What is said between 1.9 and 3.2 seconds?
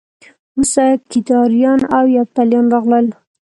او یفتلیان راغلل